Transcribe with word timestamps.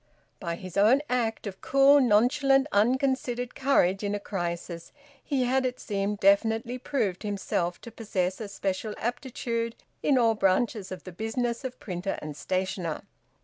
By 0.39 0.55
his 0.55 0.77
own 0.77 1.03
act 1.11 1.45
of 1.45 1.61
cool, 1.61 1.99
nonchalant, 2.01 2.65
unconsidered 2.71 3.53
courage 3.53 4.03
in 4.03 4.15
a 4.15 4.19
crisis, 4.19 4.91
he 5.23 5.43
had, 5.43 5.63
it 5.63 5.79
seemed, 5.79 6.19
definitely 6.19 6.79
proved 6.79 7.21
himself 7.21 7.79
to 7.81 7.91
possess 7.91 8.41
a 8.41 8.47
special 8.47 8.95
aptitude 8.97 9.75
in 10.01 10.17
all 10.17 10.33
branches 10.33 10.91
of 10.91 11.03
the 11.03 11.11
business 11.11 11.63
of 11.63 11.79
printer 11.79 12.17
and 12.19 12.35
stationer. 12.35 13.03